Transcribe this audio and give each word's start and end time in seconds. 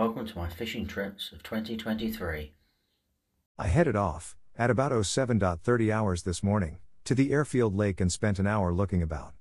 Welcome 0.00 0.26
to 0.28 0.38
my 0.38 0.48
fishing 0.48 0.86
trips 0.86 1.30
of 1.30 1.42
2023. 1.42 2.54
I 3.58 3.66
headed 3.66 3.96
off, 3.96 4.34
at 4.56 4.70
about 4.70 4.92
07.30 4.92 5.92
hours 5.92 6.22
this 6.22 6.42
morning, 6.42 6.78
to 7.04 7.14
the 7.14 7.30
airfield 7.30 7.76
lake 7.76 8.00
and 8.00 8.10
spent 8.10 8.38
an 8.38 8.46
hour 8.46 8.72
looking 8.72 9.02
about. 9.02 9.34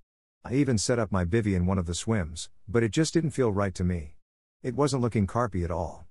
I 0.44 0.56
even 0.56 0.78
set 0.78 1.00
up 1.00 1.14
my 1.14 1.24
bivvy 1.24 1.56
in 1.56 1.66
one 1.66 1.78
of 1.78 1.86
the 1.86 1.94
swims, 1.94 2.50
but 2.68 2.84
it 2.84 2.92
just 2.92 3.14
didn't 3.14 3.30
feel 3.30 3.54
right 3.54 3.74
to 3.74 3.86
me. 3.86 4.18
It 4.62 4.76
wasn't 4.76 5.02
looking 5.02 5.28
carpy 5.28 5.64
at 5.64 5.72
all. 5.72 6.08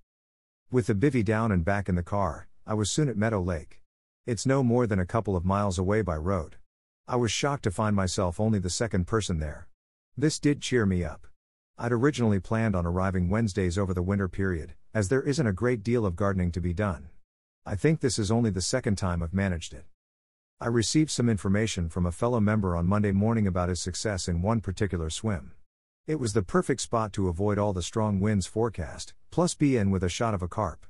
With 0.71 0.87
the 0.87 0.95
bivvy 0.95 1.23
down 1.23 1.53
and 1.53 1.63
back 1.63 1.87
in 1.87 1.95
the 1.95 2.03
car, 2.03 2.49
I 2.67 2.73
was 2.73 2.91
soon 2.91 3.11
at 3.11 3.19
Meadow 3.19 3.43
Lake. 3.43 3.83
It's 4.25 4.47
no 4.47 4.63
more 4.63 4.87
than 4.87 4.99
a 4.99 5.05
couple 5.05 5.37
of 5.37 5.45
miles 5.45 5.79
away 5.79 6.01
by 6.01 6.17
road. 6.17 6.57
I 7.07 7.17
was 7.17 7.31
shocked 7.31 7.65
to 7.65 7.71
find 7.71 7.95
myself 7.95 8.41
only 8.41 8.61
the 8.61 8.71
second 8.71 9.07
person 9.07 9.41
there. 9.41 9.69
This 10.17 10.39
did 10.39 10.63
cheer 10.63 10.87
me 10.87 11.05
up. 11.05 11.28
I'd 11.81 11.93
originally 11.93 12.41
planned 12.41 12.75
on 12.75 12.85
arriving 12.85 13.29
Wednesdays 13.29 13.79
over 13.79 13.95
the 13.95 14.03
winter 14.03 14.29
period, 14.29 14.75
as 14.93 15.09
there 15.09 15.23
isn't 15.23 15.47
a 15.47 15.53
great 15.53 15.85
deal 15.85 16.05
of 16.05 16.17
gardening 16.17 16.51
to 16.53 16.61
be 16.61 16.75
done. 16.75 17.09
I 17.65 17.77
think 17.77 18.01
this 18.01 18.19
is 18.19 18.33
only 18.33 18.51
the 18.51 18.61
second 18.61 18.97
time 18.97 19.23
I've 19.23 19.33
managed 19.33 19.73
it. 19.73 19.85
I 20.61 20.67
received 20.67 21.13
some 21.13 21.29
information 21.29 21.89
from 21.89 22.05
a 22.05 22.11
fellow 22.11 22.41
member 22.41 22.77
on 22.77 22.89
Monday 22.89 23.13
morning 23.13 23.47
about 23.47 23.69
his 23.69 23.81
success 23.81 24.27
in 24.27 24.43
one 24.43 24.61
particular 24.61 25.09
swim. 25.09 25.53
It 26.09 26.19
was 26.19 26.33
the 26.33 26.43
perfect 26.43 26.81
spot 26.81 27.13
to 27.13 27.29
avoid 27.29 27.59
all 27.59 27.73
the 27.73 27.81
strong 27.81 28.19
winds 28.19 28.49
forecast, 28.49 29.15
plus 29.31 29.55
be 29.55 29.77
in 29.77 29.93
with 29.93 30.03
a 30.03 30.09
shot 30.09 30.35
of 30.35 30.43
a 30.43 30.49
carp. 30.49 30.85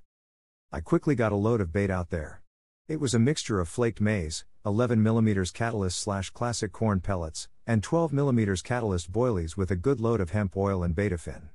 I 0.72 0.80
quickly 0.80 1.14
got 1.14 1.32
a 1.32 1.36
load 1.36 1.60
of 1.60 1.70
bait 1.70 1.90
out 1.90 2.08
there. 2.08 2.40
It 2.88 2.98
was 2.98 3.12
a 3.12 3.18
mixture 3.18 3.60
of 3.60 3.68
flaked 3.68 4.00
maize, 4.00 4.46
11mm 4.64 5.52
catalyst 5.52 5.98
slash 5.98 6.30
classic 6.30 6.72
corn 6.72 7.00
pellets, 7.00 7.46
and 7.68 7.82
12mm 7.82 8.64
catalyst 8.64 9.12
boilies 9.12 9.58
with 9.58 9.70
a 9.70 9.76
good 9.76 10.00
load 10.00 10.22
of 10.22 10.30
hemp 10.30 10.56
oil 10.56 10.82
and 10.82 10.96
betafin. 10.96 11.50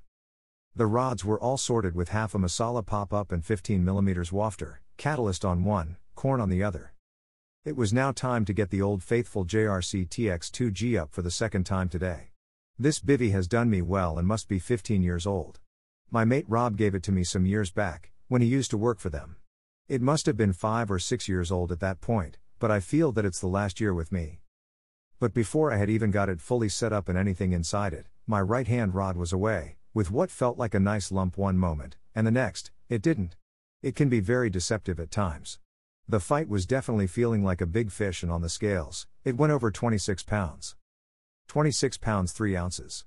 The 0.75 0.86
rods 0.86 1.25
were 1.25 1.39
all 1.39 1.58
sorted 1.58 1.95
with 1.95 2.09
half 2.09 2.36
a 2.36 2.38
masala 2.38 2.86
pop 2.86 3.11
up 3.11 3.31
and 3.31 3.44
15mm 3.44 4.31
wafter, 4.31 4.75
catalyst 4.97 5.44
on 5.44 5.64
one, 5.64 5.97
corn 6.14 6.39
on 6.39 6.50
the 6.50 6.61
other. 6.61 6.94
It 7.66 7.75
was 7.75 7.91
now 7.91 8.11
time 8.11 8.45
to 8.45 8.53
get 8.53 8.69
the 8.69 8.81
old 8.81 9.02
faithful 9.02 9.44
JRC 9.44 10.08
TX2G 10.08 11.02
up 11.02 11.11
for 11.11 11.23
the 11.23 11.31
second 11.31 11.64
time 11.64 11.89
today. 11.89 12.30
This 12.78 13.00
bivvy 13.00 13.31
has 13.31 13.47
done 13.47 13.72
me 13.72 13.81
well 13.81 14.19
and 14.19 14.28
must 14.28 14.47
be 14.47 14.59
15 14.59 15.02
years 15.02 15.25
old. 15.25 15.59
My 16.11 16.25
mate 16.25 16.45
Rob 16.47 16.78
gave 16.78 16.94
it 16.94 17.02
to 17.03 17.11
me 17.11 17.23
some 17.23 17.47
years 17.47 17.72
back, 17.72 18.11
when 18.28 18.44
he 18.44 18.47
used 18.47 18.69
to 18.69 18.78
work 18.78 19.00
for 19.00 19.09
them. 19.09 19.38
It 19.88 20.00
must 20.00 20.28
have 20.28 20.38
been 20.38 20.53
5 20.53 20.91
or 20.91 21.00
6 21.00 21.28
years 21.28 21.52
old 21.52 21.72
at 21.72 21.80
that 21.80 22.02
point, 22.02 22.38
but 22.59 22.69
I 22.69 22.81
feel 22.81 23.11
that 23.14 23.25
it's 23.25 23.39
the 23.39 23.47
last 23.47 23.81
year 23.81 23.95
with 23.95 24.11
me. 24.11 24.41
But 25.23 25.33
before 25.33 25.71
I 25.71 25.77
had 25.77 25.89
even 25.89 26.11
got 26.11 26.27
it 26.27 26.41
fully 26.41 26.67
set 26.67 26.91
up 26.91 27.07
and 27.07 27.17
anything 27.17 27.53
inside 27.53 27.93
it, 27.93 28.07
my 28.27 28.41
right 28.41 28.67
hand 28.67 28.93
rod 28.93 29.16
was 29.16 29.31
away, 29.31 29.77
with 29.93 30.11
what 30.11 30.29
felt 30.29 30.57
like 30.57 30.73
a 30.73 30.81
nice 30.81 31.13
lump 31.13 31.38
one 31.38 31.57
moment, 31.57 31.95
and 32.13 32.27
the 32.27 32.31
next, 32.31 32.71
it 32.89 33.02
didn't. 33.02 33.38
It 33.81 33.95
can 33.95 34.09
be 34.09 34.19
very 34.19 34.49
deceptive 34.49 34.99
at 34.99 35.11
times. 35.11 35.59
The 36.09 36.19
fight 36.19 36.49
was 36.49 36.66
definitely 36.66 37.07
feeling 37.07 37.41
like 37.41 37.61
a 37.61 37.66
big 37.66 37.89
fish, 37.89 38.21
and 38.21 38.29
on 38.29 38.41
the 38.41 38.49
scales, 38.49 39.07
it 39.23 39.38
went 39.38 39.53
over 39.53 39.71
26 39.71 40.23
pounds. 40.23 40.75
26 41.47 41.99
pounds 41.99 42.33
3 42.33 42.57
ounces. 42.57 43.05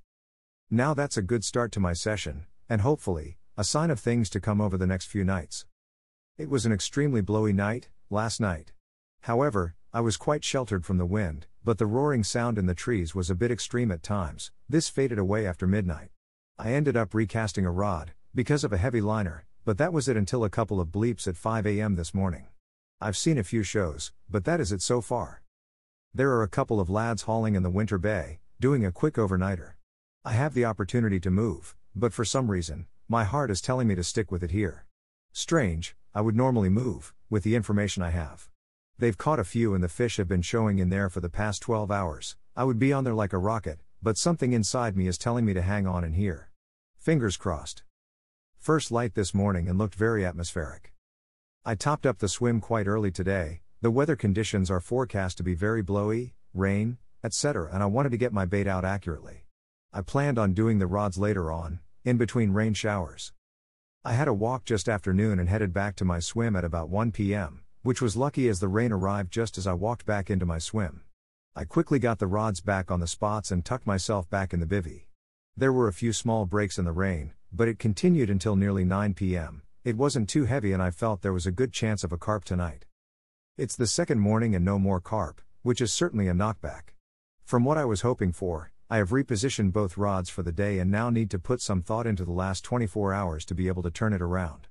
Now 0.71 0.95
that's 0.95 1.19
a 1.19 1.23
good 1.23 1.45
start 1.45 1.71
to 1.73 1.81
my 1.81 1.93
session, 1.93 2.47
and 2.67 2.81
hopefully, 2.81 3.37
a 3.59 3.63
sign 3.63 3.91
of 3.91 4.01
things 4.01 4.31
to 4.31 4.41
come 4.41 4.63
over 4.63 4.79
the 4.79 4.87
next 4.87 5.05
few 5.05 5.23
nights. 5.23 5.67
It 6.39 6.49
was 6.49 6.65
an 6.65 6.73
extremely 6.73 7.21
blowy 7.21 7.53
night, 7.53 7.91
last 8.09 8.41
night. 8.41 8.73
However, 9.21 9.75
I 9.93 10.01
was 10.01 10.17
quite 10.17 10.45
sheltered 10.45 10.87
from 10.87 10.97
the 10.97 11.05
wind, 11.05 11.47
but 11.67 11.79
the 11.79 11.85
roaring 11.85 12.23
sound 12.23 12.59
in 12.59 12.67
the 12.67 12.75
trees 12.77 13.13
was 13.13 13.29
a 13.29 13.35
bit 13.35 13.51
extreme 13.51 13.91
at 13.91 14.01
times. 14.01 14.53
This 14.69 14.89
faded 14.89 15.19
away 15.19 15.45
after 15.45 15.67
midnight. 15.67 16.11
I 16.57 16.73
ended 16.73 16.97
up 16.97 17.13
recasting 17.13 17.67
a 17.67 17.73
rod, 17.73 18.13
because 18.33 18.63
of 18.63 18.73
a 18.73 18.77
heavy 18.77 19.01
liner, 19.01 19.47
but 19.65 19.77
that 19.79 19.93
was 19.93 20.07
it 20.07 20.17
until 20.17 20.45
a 20.45 20.49
couple 20.49 20.81
of 20.81 20.93
bleeps 20.93 21.27
at 21.27 21.37
5 21.37 21.67
am 21.67 21.97
this 21.97 22.15
morning. 22.15 22.47
I've 23.01 23.17
seen 23.17 23.37
a 23.37 23.43
few 23.43 23.65
shows, 23.65 24.13
but 24.31 24.45
that 24.45 24.61
is 24.61 24.71
it 24.71 24.81
so 24.81 25.01
far. 25.01 25.43
There 26.15 26.31
are 26.31 26.45
a 26.45 26.49
couple 26.49 26.79
of 26.79 26.89
lads 26.89 27.23
hauling 27.23 27.57
in 27.57 27.65
the 27.65 27.69
winter 27.69 27.99
bay, 27.99 28.39
doing 28.61 28.87
a 28.87 28.93
quick 28.93 29.15
overnighter. 29.15 29.73
I 30.25 30.35
have 30.35 30.55
the 30.55 30.65
opportunity 30.65 31.19
to 31.19 31.33
move, 31.33 31.75
but 31.97 32.13
for 32.13 32.25
some 32.25 32.49
reason, 32.49 32.87
my 33.09 33.25
heart 33.25 33.51
is 33.51 33.61
telling 33.61 33.89
me 33.89 33.97
to 33.97 34.05
stick 34.05 34.31
with 34.31 34.45
it 34.45 34.53
here. 34.53 34.87
Strange, 35.33 35.97
I 36.15 36.21
would 36.21 36.37
normally 36.37 36.69
move, 36.69 37.13
with 37.29 37.43
the 37.43 37.57
information 37.57 38.05
I 38.05 38.11
have. 38.11 38.49
They've 38.99 39.19
caught 39.19 39.39
a 39.39 39.45
few 39.45 39.75
and 39.75 39.85
the 39.85 39.91
fish 39.91 40.17
have 40.17 40.27
been 40.27 40.41
showing 40.41 40.79
in 40.79 40.89
there 40.89 41.11
for 41.11 41.21
the 41.21 41.29
past 41.29 41.61
12 41.61 41.91
hours. 41.91 42.37
I 42.57 42.65
would 42.65 42.79
be 42.79 42.95
on 42.95 43.05
there 43.05 43.13
like 43.13 43.35
a 43.35 43.39
rocket, 43.39 43.81
but 44.03 44.17
something 44.17 44.55
inside 44.55 44.97
me 44.97 45.07
is 45.07 45.19
telling 45.19 45.45
me 45.45 45.53
to 45.53 45.61
hang 45.61 45.87
on 45.87 46.03
in 46.03 46.15
here. 46.15 46.51
Fingers 46.97 47.37
crossed. 47.37 47.85
First 48.57 48.91
light 48.91 49.15
this 49.15 49.35
morning 49.35 49.69
and 49.69 49.77
looked 49.77 49.95
very 49.95 50.25
atmospheric. 50.25 50.95
I 51.63 51.75
topped 51.75 52.07
up 52.07 52.19
the 52.19 52.29
swim 52.29 52.59
quite 52.63 52.87
early 52.87 53.11
today. 53.11 53.61
The 53.83 53.91
weather 53.91 54.17
conditions 54.17 54.71
are 54.71 54.81
forecast 54.81 55.37
to 55.37 55.43
be 55.43 55.55
very 55.55 55.83
blowy, 55.83 56.35
rain, 56.55 56.97
etc., 57.23 57.69
and 57.71 57.83
I 57.83 57.87
wanted 57.87 58.13
to 58.13 58.17
get 58.17 58.33
my 58.33 58.47
bait 58.47 58.67
out 58.67 58.87
accurately. 58.87 59.45
I 59.93 60.01
planned 60.01 60.39
on 60.39 60.55
doing 60.55 60.79
the 60.79 60.87
rods 60.87 61.19
later 61.19 61.53
on, 61.53 61.81
in 62.03 62.17
between 62.17 62.53
rain 62.53 62.73
showers. 62.73 63.35
I 64.07 64.15
had 64.15 64.27
a 64.27 64.33
walk 64.33 64.65
just 64.65 64.89
after 64.89 65.13
noon 65.13 65.39
and 65.39 65.51
headed 65.51 65.75
back 65.75 65.97
to 65.97 66.05
my 66.07 66.19
swim 66.19 66.57
at 66.57 66.65
about 66.65 66.89
1 66.89 67.13
p.m., 67.13 67.65
which 67.87 68.03
was 68.03 68.17
lucky 68.17 68.49
as 68.49 68.59
the 68.59 68.67
rain 68.67 68.91
arrived 68.91 69.33
just 69.33 69.57
as 69.57 69.65
I 69.65 69.73
walked 69.73 70.05
back 70.05 70.29
into 70.29 70.45
my 70.45 70.59
swim. 70.59 71.03
I 71.55 71.63
quickly 71.63 72.01
got 72.01 72.19
the 72.19 72.27
rods 72.27 72.61
back 72.61 72.91
on 72.91 72.99
the 72.99 73.07
spots 73.07 73.53
and 73.53 73.65
tucked 73.65 73.87
myself 73.87 74.29
back 74.29 74.53
in 74.53 74.59
the 74.59 74.67
bivvy. 74.67 75.05
There 75.57 75.73
were 75.73 75.87
a 75.87 75.93
few 75.93 76.13
small 76.13 76.47
breaks 76.47 76.79
in 76.79 76.85
the 76.85 76.91
rain, 76.91 77.35
but 77.53 77.69
it 77.69 77.79
continued 77.79 78.29
until 78.29 78.57
nearly 78.57 78.85
9 78.85 79.15
p.m., 79.15 79.63
it 79.85 79.97
wasn't 79.97 80.29
too 80.29 80.47
heavy 80.47 80.73
and 80.73 80.83
I 80.83 80.91
felt 80.91 81.23
there 81.23 81.33
was 81.33 81.47
a 81.47 81.53
good 81.53 81.73
chance 81.73 82.03
of 82.03 82.11
a 82.11 82.19
carp 82.19 82.43
tonight. 82.43 82.87
It's 83.57 83.77
the 83.77 83.87
second 83.87 84.19
morning 84.19 84.57
and 84.57 84.65
no 84.65 84.81
more 84.81 85.01
carp, 85.01 85.41
which 85.63 85.81
is 85.81 85.93
certainly 85.93 86.27
a 86.27 86.35
knockback. 86.35 86.89
From 87.45 87.63
what 87.63 87.79
I 87.79 87.85
was 87.85 88.01
hoping 88.01 88.33
for, 88.33 88.73
I 88.91 88.97
have 88.97 89.11
repositioned 89.11 89.73
both 89.73 89.97
rods 89.97 90.29
for 90.29 90.43
the 90.43 90.51
day 90.51 90.81
and 90.81 90.91
now 90.91 91.09
need 91.09 91.31
to 91.31 91.39
put 91.39 91.61
some 91.61 91.83
thought 91.83 92.09
into 92.09 92.25
the 92.25 92.33
last 92.33 92.65
24 92.65 93.15
hours 93.15 93.45
to 93.45 93.55
be 93.55 93.69
able 93.69 93.85
to 93.85 93.93
turn 93.93 94.13
it 94.13 94.21
around. 94.21 94.67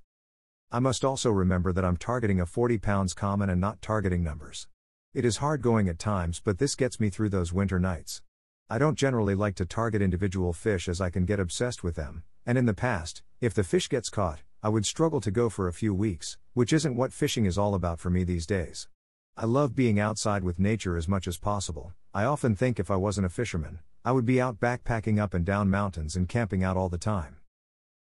I 0.75 0.79
must 0.79 1.05
also 1.05 1.31
remember 1.31 1.71
that 1.71 1.85
I'm 1.85 1.95
targeting 1.95 2.41
a 2.41 2.45
40 2.45 2.79
pounds 2.79 3.13
common 3.13 3.49
and 3.49 3.61
not 3.61 3.81
targeting 3.81 4.25
numbers. 4.25 4.67
It 5.13 5.23
is 5.23 5.37
hard 5.37 5.61
going 5.61 5.87
at 5.87 5.97
times, 5.97 6.41
but 6.43 6.57
this 6.57 6.75
gets 6.75 6.99
me 6.99 7.09
through 7.09 7.29
those 7.29 7.53
winter 7.53 7.79
nights. 7.79 8.21
I 8.69 8.77
don't 8.77 8.97
generally 8.97 9.35
like 9.35 9.55
to 9.55 9.65
target 9.65 10.01
individual 10.01 10.51
fish 10.51 10.89
as 10.89 10.99
I 10.99 11.09
can 11.09 11.23
get 11.23 11.39
obsessed 11.39 11.81
with 11.81 11.95
them, 11.95 12.23
and 12.45 12.57
in 12.57 12.65
the 12.65 12.73
past, 12.73 13.23
if 13.39 13.53
the 13.53 13.63
fish 13.63 13.87
gets 13.87 14.09
caught, 14.09 14.41
I 14.61 14.67
would 14.67 14.85
struggle 14.85 15.21
to 15.21 15.31
go 15.31 15.47
for 15.47 15.69
a 15.69 15.71
few 15.71 15.93
weeks, 15.93 16.37
which 16.53 16.73
isn't 16.73 16.97
what 16.97 17.13
fishing 17.13 17.45
is 17.45 17.57
all 17.57 17.73
about 17.73 18.01
for 18.01 18.09
me 18.09 18.25
these 18.25 18.45
days. 18.45 18.89
I 19.37 19.45
love 19.45 19.77
being 19.77 19.97
outside 19.97 20.43
with 20.43 20.59
nature 20.59 20.97
as 20.97 21.07
much 21.07 21.25
as 21.25 21.37
possible. 21.37 21.93
I 22.13 22.25
often 22.25 22.53
think 22.53 22.81
if 22.81 22.91
I 22.91 22.97
wasn't 22.97 23.27
a 23.27 23.29
fisherman, 23.29 23.79
I 24.03 24.11
would 24.11 24.25
be 24.25 24.41
out 24.41 24.59
backpacking 24.59 25.21
up 25.21 25.33
and 25.33 25.45
down 25.45 25.69
mountains 25.69 26.17
and 26.17 26.27
camping 26.27 26.65
out 26.65 26.75
all 26.75 26.89
the 26.89 26.97
time. 26.97 27.37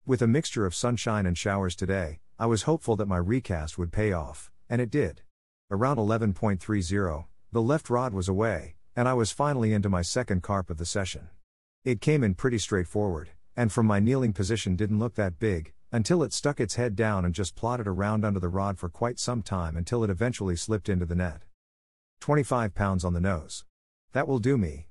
With 0.08 0.24
a 0.24 0.28
mixture 0.28 0.66
of 0.66 0.74
sunshine 0.74 1.28
and 1.28 1.38
showers 1.38 1.76
today, 1.76 2.22
I 2.38 2.48
was 2.48 2.64
hopeful 2.64 2.98
that 2.98 3.08
my 3.08 3.16
recast 3.16 3.78
would 3.78 3.94
pay 3.94 4.12
off, 4.12 4.52
and 4.70 4.82
it 4.82 4.92
did. 4.92 5.22
Around 5.72 5.98
11.30, 5.98 7.26
the 7.54 7.62
left 7.62 7.90
rod 7.90 8.14
was 8.14 8.28
away, 8.28 8.76
and 8.94 9.08
I 9.08 9.14
was 9.14 9.32
finally 9.32 9.72
into 9.72 9.88
my 9.88 10.02
second 10.02 10.44
carp 10.44 10.70
of 10.70 10.76
the 10.78 10.86
session. 10.86 11.30
It 11.86 12.02
came 12.02 12.26
in 12.26 12.36
pretty 12.36 12.58
straightforward, 12.58 13.30
and 13.56 13.72
from 13.72 13.86
my 13.86 14.02
kneeling 14.02 14.34
position 14.34 14.76
didn't 14.76 15.00
look 15.00 15.16
that 15.16 15.40
big, 15.40 15.72
until 15.94 16.24
it 16.24 16.34
stuck 16.34 16.60
its 16.60 16.76
head 16.76 16.94
down 16.98 17.24
and 17.24 17.34
just 17.34 17.56
plodded 17.56 17.88
around 17.88 18.26
under 18.26 18.42
the 18.42 18.50
rod 18.50 18.78
for 18.78 18.90
quite 18.90 19.18
some 19.18 19.42
time 19.42 19.78
until 19.78 20.04
it 20.04 20.10
eventually 20.10 20.58
slipped 20.58 20.90
into 20.90 21.06
the 21.06 21.16
net. 21.16 21.44
25 22.20 22.76
pounds 22.76 23.06
on 23.06 23.14
the 23.14 23.22
nose. 23.22 23.64
That 24.12 24.28
will 24.28 24.40
do 24.40 24.58
me. 24.58 24.88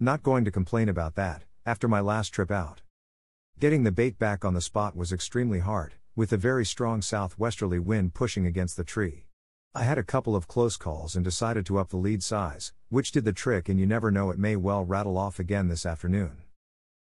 Not 0.00 0.24
going 0.24 0.44
to 0.44 0.50
complain 0.50 0.88
about 0.88 1.14
that, 1.14 1.44
after 1.64 1.86
my 1.86 2.00
last 2.00 2.30
trip 2.30 2.50
out. 2.50 2.82
Getting 3.60 3.84
the 3.84 3.92
bait 3.92 4.18
back 4.18 4.44
on 4.44 4.54
the 4.54 4.60
spot 4.60 4.96
was 4.96 5.12
extremely 5.12 5.60
hard, 5.60 5.94
with 6.18 6.32
a 6.32 6.36
very 6.36 6.66
strong 6.66 7.00
southwesterly 7.00 7.78
wind 7.78 8.12
pushing 8.12 8.44
against 8.44 8.76
the 8.76 8.82
tree. 8.82 9.24
I 9.72 9.84
had 9.84 9.98
a 9.98 10.02
couple 10.02 10.34
of 10.34 10.48
close 10.48 10.76
calls 10.76 11.14
and 11.14 11.24
decided 11.24 11.64
to 11.66 11.78
up 11.78 11.90
the 11.90 11.96
lead 11.96 12.24
size, 12.24 12.72
which 12.88 13.12
did 13.12 13.24
the 13.24 13.32
trick, 13.32 13.68
and 13.68 13.78
you 13.78 13.86
never 13.86 14.10
know, 14.10 14.32
it 14.32 14.36
may 14.36 14.56
well 14.56 14.84
rattle 14.84 15.16
off 15.16 15.38
again 15.38 15.68
this 15.68 15.86
afternoon. 15.86 16.38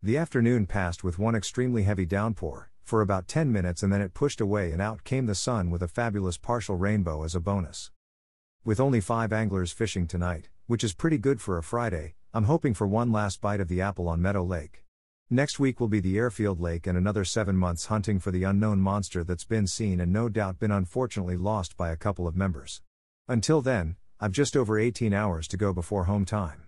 The 0.03 0.17
afternoon 0.17 0.67
passed 0.67 1.05
with 1.05 1.17
one 1.17 1.37
extremely 1.37 1.85
heavy 1.85 2.07
downpour, 2.07 2.73
for 2.83 3.01
about 3.01 3.29
10 3.29 3.53
minutes 3.53 3.85
and 3.85 3.93
then 3.93 4.01
it 4.01 4.15
pushed 4.15 4.41
away 4.41 4.73
and 4.73 4.83
out 4.83 5.05
came 5.05 5.27
the 5.27 5.35
sun 5.37 5.71
with 5.71 5.85
a 5.85 5.87
fabulous 5.87 6.37
partial 6.37 6.75
rainbow 6.75 7.23
as 7.23 7.37
a 7.37 7.41
bonus. 7.41 7.93
With 8.65 8.81
only 8.81 9.01
five 9.01 9.33
anglers 9.33 9.71
fishing 9.71 10.09
tonight, 10.09 10.49
which 10.67 10.83
is 10.83 10.93
pretty 10.93 11.19
good 11.19 11.41
for 11.41 11.57
a 11.57 11.63
Friday, 11.63 12.17
I'm 12.35 12.47
hoping 12.47 12.75
for 12.75 12.89
one 12.89 13.13
last 13.13 13.41
bite 13.41 13.61
of 13.61 13.69
the 13.69 13.81
apple 13.81 14.09
on 14.09 14.21
Meadow 14.21 14.43
Lake. 14.43 14.83
Next 15.31 15.59
week 15.59 15.79
will 15.79 15.89
be 15.89 16.01
the 16.01 16.17
Airfield 16.17 16.59
Lake 16.59 16.87
and 16.87 16.97
another 16.97 17.23
seven 17.23 17.55
months 17.55 17.87
hunting 17.87 18.19
for 18.19 18.31
the 18.31 18.45
unknown 18.45 18.81
monster 18.81 19.23
that's 19.23 19.45
been 19.45 19.67
seen 19.67 20.01
and 20.01 20.11
no 20.11 20.31
doubt 20.31 20.59
been 20.59 20.71
unfortunately 20.71 21.37
lost 21.37 21.77
by 21.77 21.91
a 21.91 21.99
couple 21.99 22.27
of 22.27 22.35
members. 22.35 22.81
Until 23.29 23.61
then, 23.61 23.97
I've 24.19 24.33
just 24.33 24.57
over 24.57 24.79
18 24.79 25.13
hours 25.13 25.47
to 25.49 25.59
go 25.59 25.75
before 25.75 26.05
home 26.05 26.25
time. 26.25 26.63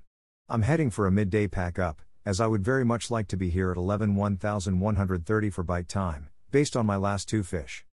I'm 0.47 0.61
heading 0.61 0.91
for 0.91 1.07
a 1.07 1.11
midday 1.11 1.47
pack 1.47 1.79
up, 1.79 2.03
as 2.27 2.39
I 2.39 2.49
would 2.49 2.62
very 2.62 2.85
much 2.85 3.11
like 3.11 3.29
to 3.29 3.37
be 3.39 3.49
here 3.49 3.71
at 3.71 3.79
11 3.79 4.15
1130 4.15 5.49
for 5.49 5.62
bite 5.62 5.89
time, 5.89 6.29
based 6.51 6.77
on 6.77 6.85
my 6.85 6.97
last 6.97 7.31
two 7.31 7.43
fish. 7.43 7.87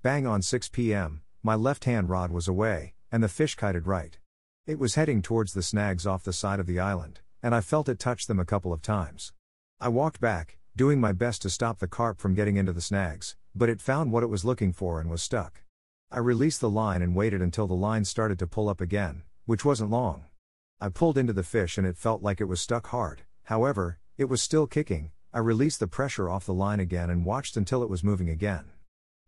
Bang 0.00 0.26
on 0.26 0.40
6 0.40 0.70
p.m., 0.70 1.20
my 1.42 1.54
left 1.54 1.84
hand 1.84 2.08
rod 2.08 2.30
was 2.30 2.48
away, 2.48 2.94
and 3.12 3.22
the 3.22 3.28
fish 3.28 3.54
kited 3.54 3.86
right. 3.86 4.18
It 4.66 4.78
was 4.78 4.94
heading 4.94 5.20
towards 5.20 5.52
the 5.52 5.62
snags 5.62 6.06
off 6.06 6.24
the 6.24 6.32
side 6.32 6.58
of 6.58 6.66
the 6.66 6.80
island, 6.80 7.20
and 7.42 7.54
I 7.54 7.60
felt 7.60 7.86
it 7.90 7.98
touch 7.98 8.28
them 8.28 8.40
a 8.40 8.46
couple 8.46 8.72
of 8.72 8.80
times. 8.80 9.34
I 9.82 9.88
walked 9.88 10.20
back, 10.20 10.58
doing 10.76 11.00
my 11.00 11.12
best 11.12 11.40
to 11.40 11.48
stop 11.48 11.78
the 11.78 11.88
carp 11.88 12.20
from 12.20 12.34
getting 12.34 12.58
into 12.58 12.74
the 12.74 12.82
snags, 12.82 13.36
but 13.54 13.70
it 13.70 13.80
found 13.80 14.12
what 14.12 14.22
it 14.22 14.26
was 14.26 14.44
looking 14.44 14.74
for 14.74 15.00
and 15.00 15.08
was 15.08 15.22
stuck. 15.22 15.62
I 16.10 16.18
released 16.18 16.60
the 16.60 16.68
line 16.68 17.00
and 17.00 17.16
waited 17.16 17.40
until 17.40 17.66
the 17.66 17.72
line 17.72 18.04
started 18.04 18.38
to 18.40 18.46
pull 18.46 18.68
up 18.68 18.82
again, 18.82 19.22
which 19.46 19.64
wasn't 19.64 19.90
long. 19.90 20.26
I 20.82 20.90
pulled 20.90 21.16
into 21.16 21.32
the 21.32 21.42
fish 21.42 21.78
and 21.78 21.86
it 21.86 21.96
felt 21.96 22.22
like 22.22 22.42
it 22.42 22.44
was 22.44 22.60
stuck 22.60 22.88
hard, 22.88 23.22
however, 23.44 23.98
it 24.18 24.26
was 24.26 24.42
still 24.42 24.66
kicking. 24.66 25.12
I 25.32 25.38
released 25.38 25.80
the 25.80 25.86
pressure 25.86 26.28
off 26.28 26.44
the 26.44 26.52
line 26.52 26.78
again 26.78 27.08
and 27.08 27.24
watched 27.24 27.56
until 27.56 27.82
it 27.82 27.88
was 27.88 28.04
moving 28.04 28.28
again. 28.28 28.66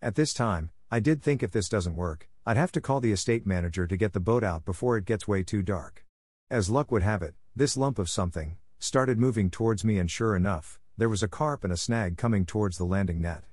At 0.02 0.16
this 0.16 0.34
time, 0.34 0.69
I 0.90 1.00
did 1.00 1.22
think 1.22 1.43
if 1.43 1.50
this 1.50 1.70
doesn't 1.70 1.96
work, 1.96 2.28
I'd 2.44 2.58
have 2.58 2.72
to 2.72 2.81
call 2.82 3.00
the 3.00 3.12
estate 3.12 3.46
manager 3.46 3.87
to 3.87 3.96
get 3.96 4.12
the 4.12 4.20
boat 4.20 4.44
out 4.44 4.66
before 4.66 4.98
it 4.98 5.06
gets 5.06 5.26
way 5.26 5.44
too 5.44 5.62
dark. 5.62 6.05
As 6.50 6.69
luck 6.69 6.93
would 6.93 7.02
have 7.02 7.22
it, 7.22 7.34
this 7.56 7.78
lump 7.78 7.98
of 7.98 8.10
something 8.10 8.58
started 8.82 9.17
moving 9.17 9.49
towards 9.49 9.84
me, 9.84 9.96
and 9.96 10.11
sure 10.11 10.34
enough, 10.34 10.81
there 10.96 11.08
was 11.08 11.23
a 11.23 11.29
carp 11.29 11.62
and 11.62 11.73
a 11.73 11.76
snag 11.76 12.19
coming 12.19 12.44
towards 12.44 12.79
the 12.79 12.84
landing 12.84 13.23
net. 13.23 13.44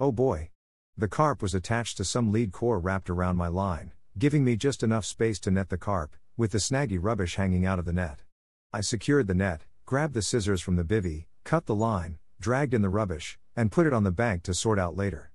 Oh 0.00 0.10
boy! 0.10 0.50
The 0.96 1.06
carp 1.06 1.40
was 1.40 1.54
attached 1.54 1.98
to 1.98 2.04
some 2.04 2.32
lead 2.32 2.50
core 2.50 2.80
wrapped 2.80 3.08
around 3.08 3.36
my 3.36 3.46
line, 3.46 3.92
giving 4.18 4.42
me 4.42 4.56
just 4.56 4.82
enough 4.82 5.04
space 5.04 5.38
to 5.40 5.52
net 5.52 5.68
the 5.68 5.78
carp, 5.78 6.16
with 6.36 6.50
the 6.50 6.58
snaggy 6.58 6.98
rubbish 7.00 7.36
hanging 7.36 7.64
out 7.64 7.78
of 7.78 7.84
the 7.84 7.92
net. 7.92 8.24
I 8.72 8.80
secured 8.80 9.28
the 9.28 9.34
net, 9.34 9.66
grabbed 9.86 10.14
the 10.14 10.20
scissors 10.20 10.60
from 10.60 10.74
the 10.74 10.84
bivvy, 10.84 11.26
cut 11.44 11.66
the 11.66 11.76
line, 11.76 12.18
dragged 12.40 12.74
in 12.74 12.82
the 12.82 12.88
rubbish, 12.88 13.38
and 13.54 13.70
put 13.70 13.86
it 13.86 13.92
on 13.92 14.02
the 14.02 14.10
bank 14.10 14.42
to 14.42 14.52
sort 14.52 14.80
out 14.80 14.96
later. 14.96 15.30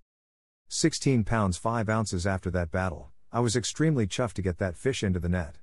16 0.67 1.23
pounds 1.23 1.55
5 1.55 1.87
ounces 1.87 2.27
after 2.27 2.51
that 2.51 2.69
battle, 2.69 3.11
I 3.31 3.39
was 3.39 3.55
extremely 3.55 4.07
chuffed 4.07 4.33
to 4.33 4.41
get 4.41 4.57
that 4.57 4.75
fish 4.75 5.03
into 5.03 5.21
the 5.21 5.29
net. 5.29 5.59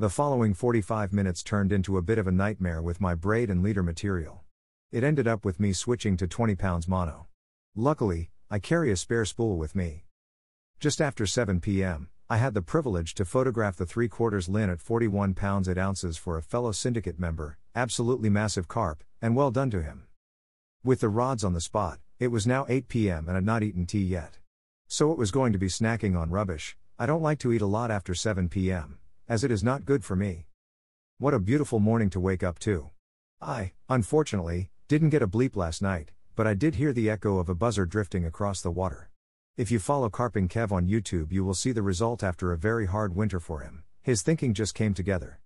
The 0.00 0.08
following 0.08 0.54
45 0.54 1.12
minutes 1.12 1.42
turned 1.42 1.72
into 1.72 1.98
a 1.98 2.00
bit 2.00 2.16
of 2.16 2.26
a 2.26 2.32
nightmare 2.32 2.80
with 2.80 3.02
my 3.02 3.14
braid 3.14 3.50
and 3.50 3.62
leader 3.62 3.82
material. 3.82 4.44
It 4.90 5.04
ended 5.04 5.28
up 5.28 5.44
with 5.44 5.60
me 5.60 5.74
switching 5.74 6.16
to 6.16 6.26
20 6.26 6.54
pounds 6.54 6.88
mono. 6.88 7.26
Luckily, 7.76 8.30
I 8.50 8.60
carry 8.60 8.90
a 8.90 8.96
spare 8.96 9.26
spool 9.26 9.58
with 9.58 9.74
me. 9.74 10.06
Just 10.78 11.02
after 11.02 11.26
7 11.26 11.60
p.m., 11.60 12.08
I 12.30 12.38
had 12.38 12.54
the 12.54 12.62
privilege 12.62 13.14
to 13.16 13.26
photograph 13.26 13.76
the 13.76 13.84
3 13.84 14.08
quarters 14.08 14.48
Lin 14.48 14.70
at 14.70 14.80
41 14.80 15.34
pounds 15.34 15.68
8 15.68 15.76
ounces 15.76 16.16
for 16.16 16.38
a 16.38 16.42
fellow 16.42 16.72
syndicate 16.72 17.20
member, 17.20 17.58
absolutely 17.74 18.30
massive 18.30 18.68
carp, 18.68 19.04
and 19.20 19.36
well 19.36 19.50
done 19.50 19.68
to 19.68 19.82
him. 19.82 20.04
With 20.82 21.00
the 21.00 21.10
rods 21.10 21.44
on 21.44 21.52
the 21.52 21.60
spot, 21.60 21.98
it 22.18 22.28
was 22.28 22.46
now 22.46 22.64
8 22.70 22.88
p.m. 22.88 23.28
and 23.28 23.36
I'd 23.36 23.44
not 23.44 23.62
eaten 23.62 23.84
tea 23.84 24.00
yet. 24.00 24.38
So 24.88 25.12
it 25.12 25.18
was 25.18 25.30
going 25.30 25.52
to 25.52 25.58
be 25.58 25.68
snacking 25.68 26.18
on 26.18 26.30
rubbish. 26.30 26.78
I 26.98 27.04
don't 27.04 27.20
like 27.20 27.38
to 27.40 27.52
eat 27.52 27.60
a 27.60 27.66
lot 27.66 27.90
after 27.90 28.14
7 28.14 28.48
p.m., 28.48 28.99
as 29.30 29.44
it 29.44 29.50
is 29.52 29.62
not 29.62 29.84
good 29.84 30.04
for 30.04 30.16
me. 30.16 30.44
What 31.18 31.34
a 31.34 31.38
beautiful 31.38 31.78
morning 31.78 32.10
to 32.10 32.18
wake 32.18 32.42
up 32.42 32.58
to. 32.60 32.90
I, 33.40 33.70
unfortunately, 33.88 34.70
didn't 34.88 35.10
get 35.10 35.22
a 35.22 35.28
bleep 35.28 35.54
last 35.54 35.80
night, 35.80 36.10
but 36.34 36.48
I 36.48 36.54
did 36.54 36.74
hear 36.74 36.92
the 36.92 37.08
echo 37.08 37.38
of 37.38 37.48
a 37.48 37.54
buzzer 37.54 37.86
drifting 37.86 38.26
across 38.26 38.60
the 38.60 38.72
water. 38.72 39.08
If 39.56 39.70
you 39.70 39.78
follow 39.78 40.10
Carping 40.10 40.48
Kev 40.48 40.72
on 40.72 40.88
YouTube, 40.88 41.30
you 41.30 41.44
will 41.44 41.54
see 41.54 41.70
the 41.70 41.80
result 41.80 42.24
after 42.24 42.50
a 42.50 42.58
very 42.58 42.86
hard 42.86 43.14
winter 43.14 43.38
for 43.38 43.60
him. 43.60 43.84
His 44.02 44.22
thinking 44.22 44.52
just 44.52 44.74
came 44.74 44.94
together. 44.94 45.38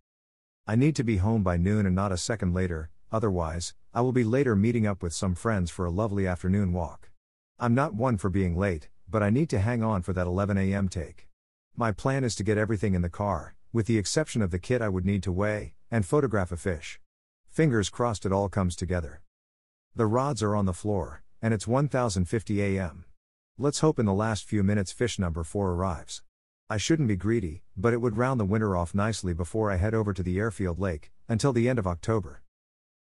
I 0.67 0.77
need 0.77 0.97
to 0.97 1.05
be 1.05 1.19
home 1.19 1.43
by 1.43 1.59
noon 1.59 1.85
and 1.85 1.95
not 1.95 2.11
a 2.11 2.17
second 2.17 2.55
later, 2.55 2.89
otherwise, 3.13 3.75
I 3.93 4.01
will 4.01 4.13
be 4.13 4.25
later 4.25 4.57
meeting 4.57 4.87
up 4.87 5.03
with 5.03 5.13
some 5.13 5.35
friends 5.35 5.71
for 5.71 5.85
a 5.85 5.91
lovely 5.91 6.27
afternoon 6.27 6.73
walk. 6.73 7.11
I'm 7.59 7.75
not 7.75 7.93
one 7.93 8.17
for 8.17 8.31
being 8.31 8.57
late, 8.57 8.89
but 9.07 9.23
I 9.23 9.29
need 9.29 9.51
to 9.51 9.59
hang 9.59 9.83
on 9.83 10.01
for 10.01 10.15
that 10.15 10.27
11 10.27 10.57
a.m. 10.57 10.89
take. 10.89 11.29
My 11.77 11.93
plan 11.93 12.25
is 12.25 12.35
to 12.37 12.45
get 12.45 12.57
everything 12.57 12.95
in 12.95 13.03
the 13.03 13.11
car, 13.11 13.57
with 13.75 13.87
the 13.89 13.99
exception 13.99 14.41
of 14.41 14.53
the 14.53 14.59
kit 14.61 14.81
I 14.81 14.89
would 14.89 15.05
need 15.05 15.25
to 15.25 15.33
weigh, 15.33 15.75
and 15.91 16.07
photograph 16.07 16.53
a 16.53 16.57
fish. 16.57 17.01
Fingers 17.49 17.91
crossed 17.91 18.25
it 18.25 18.31
all 18.31 18.49
comes 18.49 18.77
together. 18.77 19.21
The 19.97 20.07
rods 20.07 20.45
are 20.45 20.55
on 20.55 20.67
the 20.67 20.73
floor, 20.73 21.25
and 21.43 21.53
it's 21.53 21.67
1050 21.67 22.63
a.m. 22.63 23.05
Let's 23.59 23.81
hope 23.81 23.99
in 23.99 24.07
the 24.07 24.15
last 24.15 24.45
few 24.45 24.63
minutes 24.63 24.93
fish 24.93 25.19
number 25.19 25.43
4 25.43 25.73
arrives. 25.73 26.23
I 26.71 26.77
shouldn't 26.77 27.09
be 27.09 27.17
greedy, 27.17 27.65
but 27.77 27.93
it 27.93 28.01
would 28.01 28.17
round 28.17 28.39
the 28.39 28.45
winter 28.45 28.77
off 28.77 28.95
nicely 28.95 29.35
before 29.35 29.73
I 29.73 29.77
head 29.77 29.93
over 29.93 30.13
to 30.13 30.23
the 30.23 30.39
airfield 30.39 30.79
lake, 30.79 31.11
until 31.29 31.53
the 31.53 31.69
end 31.69 31.81
of 31.81 31.87
October. 31.87 32.43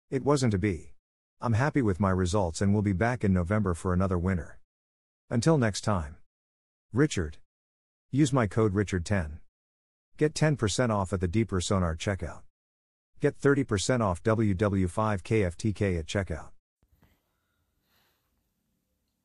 It 0.10 0.24
wasn't 0.24 0.54
to 0.54 0.58
be. 0.58 0.94
I'm 1.42 1.54
happy 1.54 1.82
with 1.82 2.00
my 2.00 2.12
results 2.12 2.62
and 2.62 2.74
will 2.74 2.82
be 2.82 2.94
back 2.94 3.26
in 3.26 3.34
November 3.34 3.74
for 3.74 3.92
another 3.92 4.18
winter. 4.18 4.58
Until 5.30 5.58
next 5.58 5.82
time. 5.82 6.16
Richard. 6.94 7.40
Use 8.10 8.32
my 8.32 8.48
code 8.48 8.74
Richard10. 8.74 9.40
Get 10.22 10.36
10% 10.36 10.92
off 10.92 11.14
at 11.14 11.20
the 11.20 11.28
Deeper 11.28 11.60
Sonar 11.60 11.96
checkout. 11.96 12.42
Get 13.22 13.42
30% 13.42 14.02
off 14.02 14.22
WW5KFTK 14.22 15.98
at 15.98 16.06
checkout. 16.06 16.50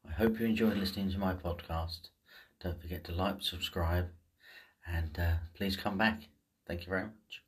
I 0.08 0.12
hope 0.12 0.40
you 0.40 0.46
enjoyed 0.46 0.78
listening 0.78 1.10
to 1.10 1.18
my 1.18 1.34
podcast. 1.34 2.08
Don't 2.62 2.80
forget 2.80 3.04
to 3.04 3.12
like, 3.12 3.42
subscribe, 3.42 4.08
and 4.86 5.18
uh, 5.18 5.34
please 5.54 5.76
come 5.76 5.98
back. 5.98 6.28
Thank 6.66 6.80
you 6.80 6.88
very 6.88 7.02
much. 7.02 7.42